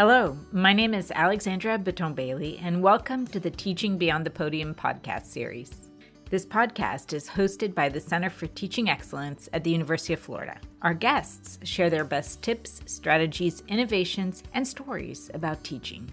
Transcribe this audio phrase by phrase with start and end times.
[0.00, 4.74] Hello, my name is Alexandra Bitton Bailey, and welcome to the Teaching Beyond the Podium
[4.74, 5.90] podcast series.
[6.30, 10.58] This podcast is hosted by the Center for Teaching Excellence at the University of Florida.
[10.80, 16.10] Our guests share their best tips, strategies, innovations, and stories about teaching.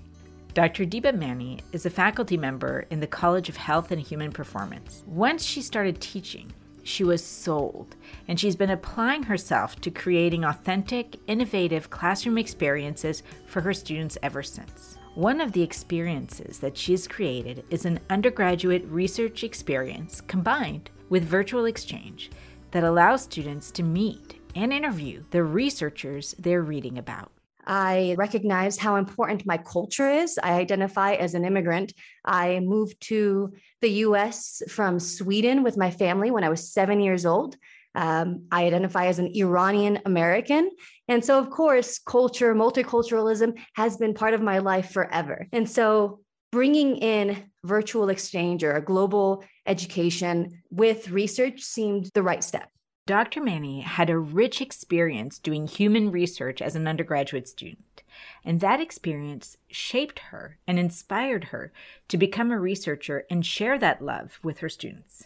[0.53, 0.83] Dr.
[0.83, 5.05] Diba Mani is a faculty member in the College of Health and Human Performance.
[5.07, 6.51] Once she started teaching,
[6.87, 7.95] she was sold,
[8.27, 14.41] and she's been applying herself to creating authentic, innovative classroom experiences for her students ever
[14.41, 14.97] since.
[15.13, 21.65] One of the experiences that she's created is an undergraduate research experience combined with virtual
[21.65, 22.31] exchange
[22.71, 27.31] that allows students to meet and interview the researchers they're reading about.
[27.67, 30.39] I recognize how important my culture is.
[30.41, 31.93] I identify as an immigrant.
[32.23, 37.25] I moved to the US from Sweden with my family when I was seven years
[37.25, 37.57] old.
[37.93, 40.71] Um, I identify as an Iranian American.
[41.07, 45.47] And so, of course, culture, multiculturalism has been part of my life forever.
[45.51, 52.43] And so, bringing in virtual exchange or a global education with research seemed the right
[52.43, 52.69] step.
[53.07, 53.41] Dr.
[53.41, 58.03] Mani had a rich experience doing human research as an undergraduate student,
[58.43, 61.71] and that experience shaped her and inspired her
[62.09, 65.23] to become a researcher and share that love with her students.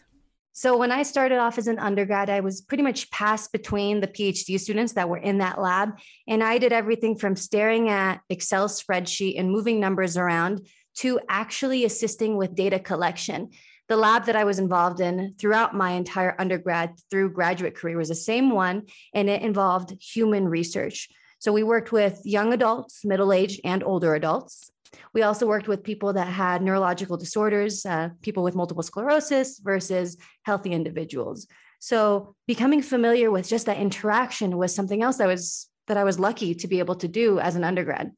[0.54, 4.08] So, when I started off as an undergrad, I was pretty much passed between the
[4.08, 5.98] PhD students that were in that lab.
[6.28, 11.84] And I did everything from staring at Excel spreadsheet and moving numbers around to actually
[11.86, 13.50] assisting with data collection
[13.92, 18.08] the lab that I was involved in throughout my entire undergrad through graduate career was
[18.08, 21.10] the same one, and it involved human research.
[21.40, 24.72] So we worked with young adults, middle aged, and older adults.
[25.14, 30.16] We also worked with people that had neurological disorders, uh, people with multiple sclerosis versus
[30.44, 31.48] healthy individuals.
[31.80, 36.18] So becoming familiar with just that interaction was something else that was that I was
[36.18, 38.14] lucky to be able to do as an undergrad.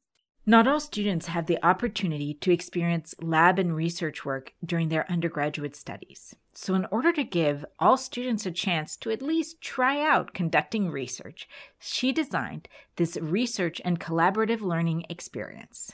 [0.46, 5.74] Not all students have the opportunity to experience lab and research work during their undergraduate
[5.74, 6.34] studies.
[6.52, 10.90] So, in order to give all students a chance to at least try out conducting
[10.90, 11.48] research,
[11.80, 15.90] she designed this research and collaborative learning experience.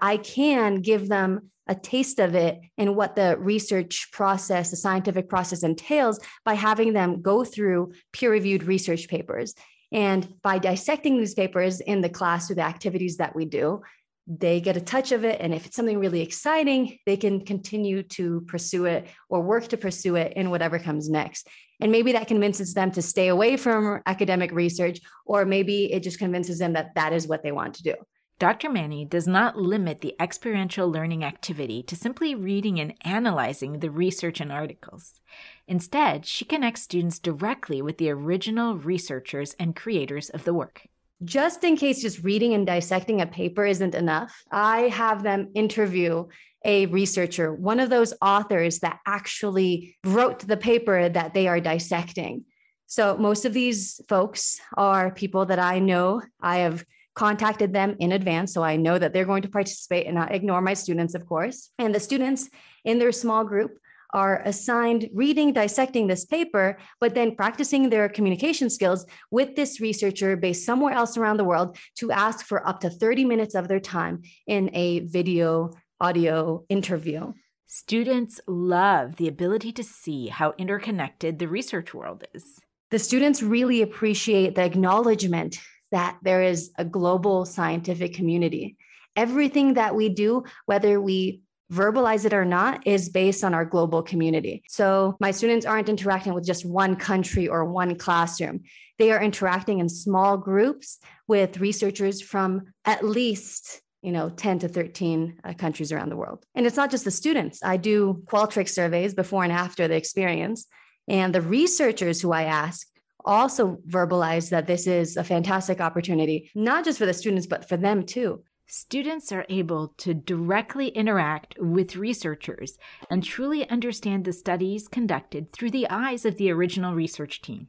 [0.00, 5.28] I can give them a taste of it and what the research process, the scientific
[5.28, 9.54] process entails by having them go through peer reviewed research papers.
[9.92, 13.82] And by dissecting these papers in the class through the activities that we do,
[14.26, 15.40] they get a touch of it.
[15.40, 19.76] And if it's something really exciting, they can continue to pursue it or work to
[19.76, 21.48] pursue it in whatever comes next.
[21.80, 26.18] And maybe that convinces them to stay away from academic research, or maybe it just
[26.18, 27.94] convinces them that that is what they want to do.
[28.38, 28.70] Dr.
[28.70, 34.40] Mani does not limit the experiential learning activity to simply reading and analyzing the research
[34.40, 35.20] and articles.
[35.68, 40.88] Instead, she connects students directly with the original researchers and creators of the work.
[41.24, 46.26] Just in case just reading and dissecting a paper isn't enough, I have them interview
[46.64, 52.44] a researcher, one of those authors that actually wrote the paper that they are dissecting.
[52.86, 56.22] So, most of these folks are people that I know.
[56.40, 56.84] I have
[57.14, 58.54] contacted them in advance.
[58.54, 61.70] So I know that they're going to participate and not ignore my students, of course.
[61.78, 62.48] And the students
[62.84, 63.78] in their small group
[64.12, 70.36] are assigned reading, dissecting this paper, but then practicing their communication skills with this researcher
[70.36, 73.80] based somewhere else around the world to ask for up to 30 minutes of their
[73.80, 77.32] time in a video audio interview.
[77.66, 82.44] Students love the ability to see how interconnected the research world is.
[82.90, 85.58] The students really appreciate the acknowledgement
[85.90, 88.76] that there is a global scientific community.
[89.16, 91.40] Everything that we do, whether we
[91.72, 94.62] verbalize it or not, is based on our global community.
[94.68, 98.60] So my students aren't interacting with just one country or one classroom.
[98.98, 104.68] They are interacting in small groups with researchers from at least you know 10 to
[104.68, 108.70] 13 uh, countries around the world and it's not just the students i do qualtrics
[108.70, 110.66] surveys before and after the experience
[111.06, 112.88] and the researchers who i ask
[113.24, 117.76] also verbalize that this is a fantastic opportunity, not just for the students, but for
[117.76, 118.42] them too.
[118.66, 122.78] Students are able to directly interact with researchers
[123.10, 127.68] and truly understand the studies conducted through the eyes of the original research team.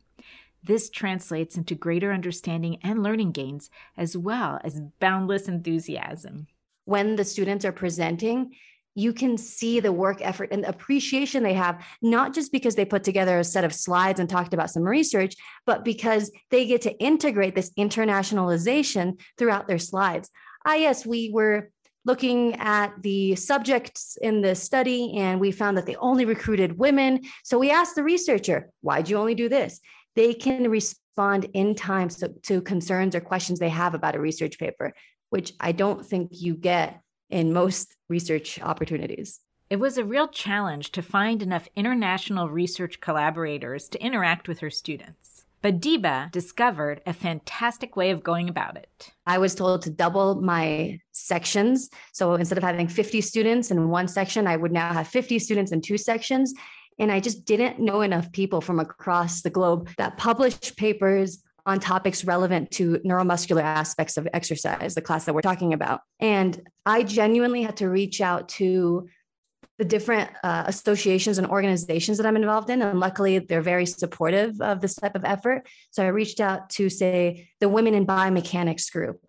[0.63, 6.47] This translates into greater understanding and learning gains, as well as boundless enthusiasm.
[6.85, 8.53] When the students are presenting,
[8.95, 12.85] you can see the work effort and the appreciation they have, not just because they
[12.85, 15.35] put together a set of slides and talked about some research,
[15.65, 20.29] but because they get to integrate this internationalization throughout their slides.
[20.65, 21.69] Ah, yes, we were
[22.05, 27.21] looking at the subjects in the study and we found that they only recruited women.
[27.43, 29.79] So we asked the researcher, why'd you only do this?
[30.15, 34.59] They can respond in time to, to concerns or questions they have about a research
[34.59, 34.93] paper
[35.33, 37.01] which I don't think you get
[37.31, 39.39] in most research opportunities.
[39.67, 44.69] It was a real challenge to find enough international research collaborators to interact with her
[44.69, 45.42] students.
[45.63, 49.11] But Diba discovered a fantastic way of going about it.
[49.25, 51.89] I was told to double my sections.
[52.11, 55.71] So instead of having 50 students in one section, I would now have 50 students
[55.71, 56.53] in two sections.
[56.99, 61.79] And I just didn't know enough people from across the globe that published papers on
[61.79, 66.01] topics relevant to neuromuscular aspects of exercise, the class that we're talking about.
[66.19, 69.07] And I genuinely had to reach out to
[69.79, 72.81] the different uh, associations and organizations that I'm involved in.
[72.81, 75.67] And luckily, they're very supportive of this type of effort.
[75.91, 79.19] So I reached out to, say, the Women in Biomechanics group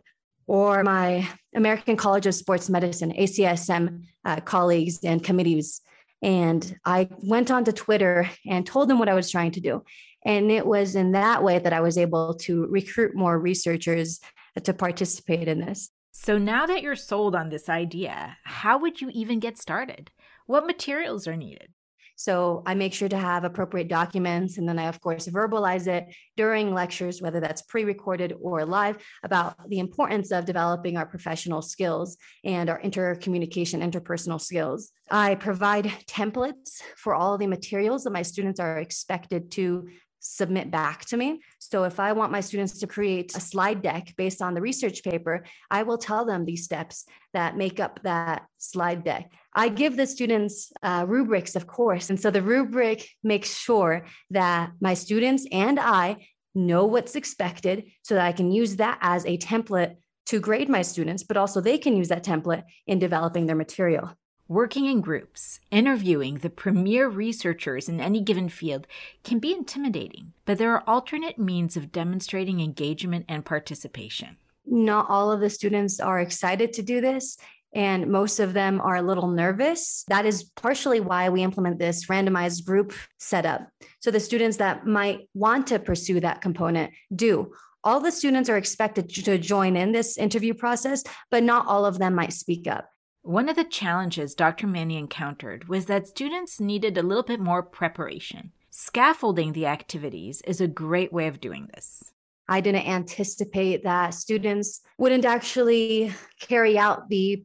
[0.46, 5.80] or my American College of Sports Medicine, ACSM uh, colleagues and committees.
[6.22, 9.82] And I went onto Twitter and told them what I was trying to do.
[10.24, 14.20] And it was in that way that I was able to recruit more researchers
[14.62, 15.90] to participate in this.
[16.12, 20.10] So now that you're sold on this idea, how would you even get started?
[20.46, 21.68] What materials are needed?
[22.16, 24.58] So I make sure to have appropriate documents.
[24.58, 28.98] And then I, of course, verbalize it during lectures, whether that's pre recorded or live,
[29.22, 34.92] about the importance of developing our professional skills and our intercommunication, interpersonal skills.
[35.10, 39.88] I provide templates for all the materials that my students are expected to
[40.20, 41.40] submit back to me.
[41.58, 45.04] So if I want my students to create a slide deck based on the research
[45.04, 47.04] paper, I will tell them these steps
[47.34, 49.30] that make up that slide deck.
[49.54, 52.10] I give the students uh, rubrics, of course.
[52.10, 58.14] And so the rubric makes sure that my students and I know what's expected so
[58.14, 59.96] that I can use that as a template
[60.26, 64.10] to grade my students, but also they can use that template in developing their material.
[64.46, 68.86] Working in groups, interviewing the premier researchers in any given field
[69.22, 74.36] can be intimidating, but there are alternate means of demonstrating engagement and participation.
[74.66, 77.38] Not all of the students are excited to do this,
[77.74, 80.04] and most of them are a little nervous.
[80.08, 83.68] That is partially why we implement this randomized group setup.
[84.00, 87.52] So the students that might want to pursue that component do.
[87.82, 91.98] All the students are expected to join in this interview process, but not all of
[91.98, 92.88] them might speak up.
[93.22, 94.66] One of the challenges Dr.
[94.66, 98.52] Mani encountered was that students needed a little bit more preparation.
[98.70, 102.12] Scaffolding the activities is a great way of doing this.
[102.48, 107.44] I didn't anticipate that students wouldn't actually carry out the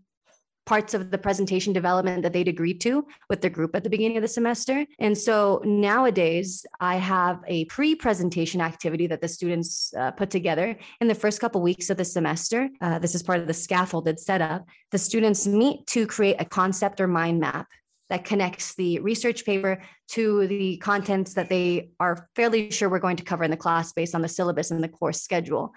[0.70, 4.18] parts of the presentation development that they'd agreed to with the group at the beginning
[4.18, 4.86] of the semester.
[5.00, 10.78] And so nowadays, I have a pre presentation activity that the students uh, put together
[11.02, 12.70] in the first couple weeks of the semester.
[12.82, 14.64] Uh, this is part of the scaffolded setup.
[14.92, 17.68] The students meet to create a concept or mind map
[18.12, 23.18] that connects the research paper to the contents that they are fairly sure we're going
[23.18, 25.74] to cover in the class based on the syllabus and the course schedule.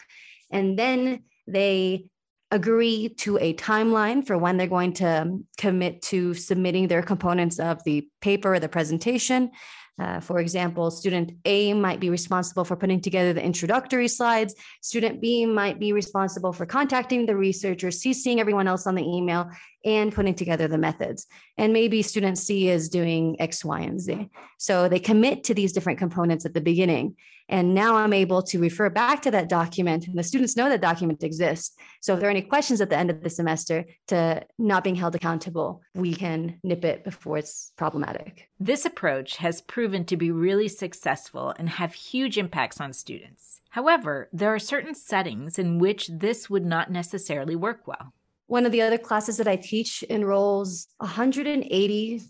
[0.51, 2.11] And then they
[2.53, 7.83] agree to a timeline for when they're going to commit to submitting their components of
[7.85, 9.51] the paper or the presentation.
[9.99, 14.55] Uh, for example, student A might be responsible for putting together the introductory slides.
[14.81, 19.51] Student B might be responsible for contacting the researcher, CCing everyone else on the email,
[19.85, 21.27] and putting together the methods.
[21.59, 24.31] And maybe student C is doing X, Y, and Z.
[24.59, 27.17] So they commit to these different components at the beginning.
[27.53, 30.81] And now I'm able to refer back to that document, and the students know that
[30.81, 31.77] document exists.
[32.01, 34.97] So if there are any questions at the end of the semester to not being
[34.97, 38.49] held accountable, we can nip it before it's problematic.
[38.59, 43.61] This approach has proven to be really successful and have huge impacts on students.
[43.69, 48.15] However, there are certain settings in which this would not necessarily work well.
[48.47, 52.23] One of the other classes that I teach enrolls 180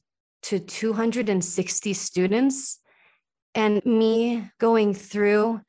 [0.43, 2.81] to 260 students
[3.55, 5.61] and me going through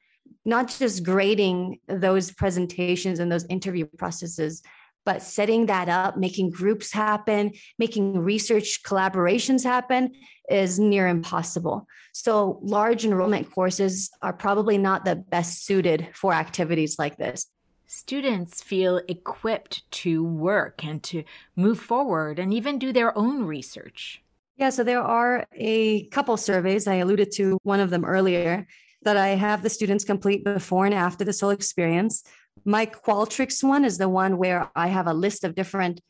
[0.46, 4.62] not just grading those presentations and those interview processes
[5.06, 10.12] but setting that up making groups happen making research collaborations happen
[10.50, 11.88] is near impossible.
[12.12, 17.48] So large enrollment courses are probably not the best suited for activities like this.
[17.88, 21.24] Students feel equipped to work and to
[21.56, 24.23] move forward and even do their own research
[24.58, 26.88] yeah, so there are a couple surveys.
[26.88, 28.68] I alluded to one of them earlier
[29.02, 32.24] that I have the students complete before and after this whole experience.
[32.64, 36.02] My Qualtrics one is the one where I have a list of different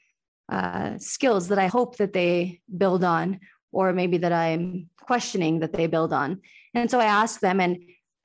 [0.50, 3.40] uh, skills that I hope that they build on,
[3.72, 6.42] or maybe that I'm questioning that they build on.
[6.74, 7.78] And so I ask them, and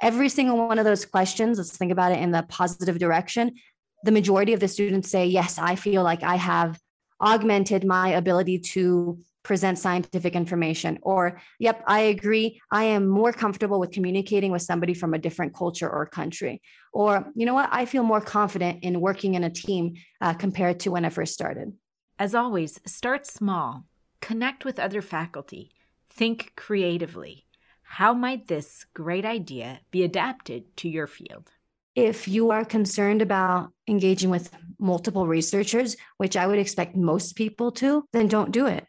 [0.03, 3.55] every single one of those questions, let's think about it in the positive direction.
[4.03, 6.79] The majority of the students say, Yes, I feel like I have
[7.21, 9.19] augmented my ability to
[9.49, 10.99] present scientific information.
[11.01, 12.61] Or, yep, I agree.
[12.71, 16.61] I am more comfortable with communicating with somebody from a different culture or country.
[16.93, 17.71] Or, you know what?
[17.73, 21.33] I feel more confident in working in a team uh, compared to when I first
[21.33, 21.73] started.
[22.19, 23.85] As always, start small,
[24.21, 25.71] connect with other faculty,
[26.11, 27.47] think creatively.
[27.83, 31.51] How might this great idea be adapted to your field?
[31.95, 37.73] If you are concerned about engaging with multiple researchers, which I would expect most people
[37.81, 38.85] to, then don't do it.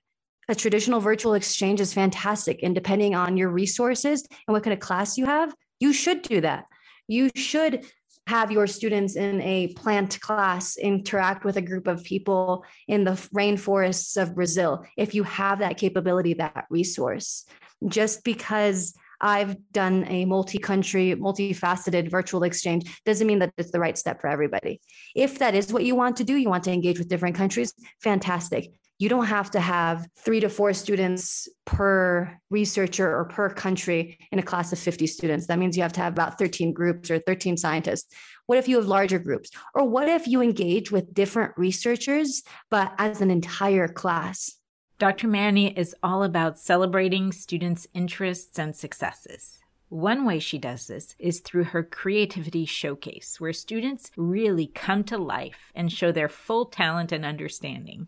[0.49, 2.63] A traditional virtual exchange is fantastic.
[2.63, 6.41] And depending on your resources and what kind of class you have, you should do
[6.41, 6.65] that.
[7.07, 7.85] You should
[8.25, 13.11] have your students in a plant class interact with a group of people in the
[13.35, 17.45] rainforests of Brazil if you have that capability, that resource.
[17.87, 23.97] Just because I've done a multi-country, multifaceted virtual exchange doesn't mean that it's the right
[23.97, 24.81] step for everybody.
[25.15, 27.73] If that is what you want to do, you want to engage with different countries,
[28.01, 28.71] fantastic.
[28.99, 34.39] You don't have to have three to four students per researcher or per country in
[34.39, 35.47] a class of 50 students.
[35.47, 38.13] That means you have to have about 13 groups or 13 scientists.
[38.47, 39.51] What if you have larger groups?
[39.73, 44.57] Or what if you engage with different researchers, but as an entire class?
[44.97, 45.29] Dr.
[45.29, 49.59] Mani is all about celebrating students' interests and successes.
[49.87, 55.17] One way she does this is through her Creativity Showcase, where students really come to
[55.17, 58.07] life and show their full talent and understanding.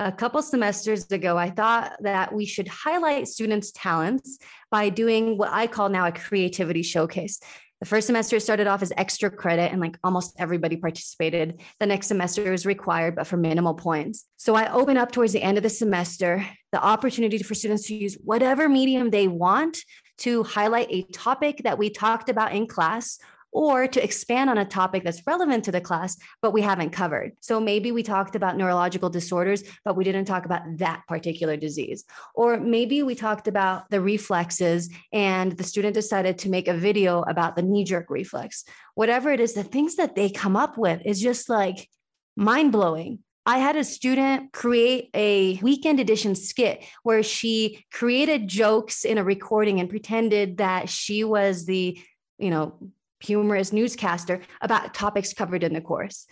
[0.00, 4.38] A couple semesters ago, I thought that we should highlight students' talents
[4.70, 7.40] by doing what I call now a creativity showcase.
[7.80, 11.60] The first semester started off as extra credit and like almost everybody participated.
[11.80, 14.24] The next semester was required, but for minimal points.
[14.36, 17.94] So I open up towards the end of the semester the opportunity for students to
[17.94, 19.78] use whatever medium they want
[20.18, 23.18] to highlight a topic that we talked about in class
[23.52, 27.32] or to expand on a topic that's relevant to the class, but we haven't covered.
[27.40, 32.04] So maybe we talked about neurological disorders, but we didn't talk about that particular disease.
[32.34, 37.22] Or maybe we talked about the reflexes and the student decided to make a video
[37.22, 38.64] about the knee jerk reflex.
[38.94, 41.88] Whatever it is, the things that they come up with is just like
[42.36, 43.20] mind blowing.
[43.46, 49.24] I had a student create a weekend edition skit where she created jokes in a
[49.24, 51.98] recording and pretended that she was the,
[52.36, 52.78] you know,
[53.20, 56.26] humorous newscaster about topics covered in the course.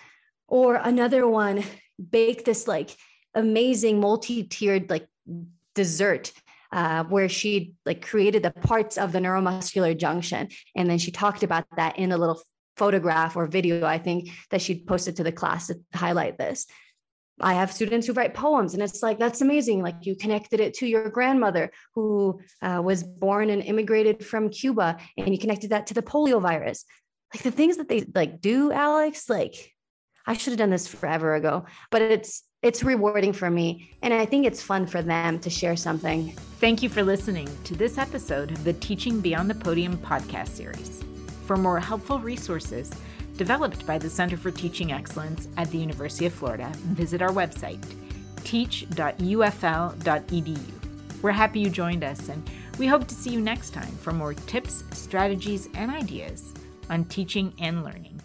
[0.49, 1.65] Or another one,
[2.11, 2.97] bake this like
[3.35, 5.07] amazing multi-tiered like
[5.75, 6.33] dessert
[6.73, 11.43] uh, where she like created the parts of the neuromuscular junction and then she talked
[11.43, 12.41] about that in a little
[12.77, 16.67] photograph or video i think that she posted to the class to highlight this
[17.41, 19.83] I have students who write poems, and it's like that's amazing.
[19.83, 24.97] Like you connected it to your grandmother who uh, was born and immigrated from Cuba,
[25.19, 26.85] and you connected that to the polio virus.
[27.35, 29.29] Like the things that they like do, Alex.
[29.29, 29.75] Like
[30.27, 34.25] I should have done this forever ago, but it's it's rewarding for me, and I
[34.25, 36.33] think it's fun for them to share something.
[36.59, 41.05] Thank you for listening to this episode of the Teaching Beyond the Podium podcast series.
[41.45, 42.91] For more helpful resources
[43.37, 47.85] developed by the Center for Teaching Excellence at the University of Florida, visit our website,
[48.45, 50.59] teach.ufl.edu.
[51.23, 54.35] We're happy you joined us, and we hope to see you next time for more
[54.35, 56.53] tips, strategies, and ideas
[56.91, 58.16] on teaching and learning.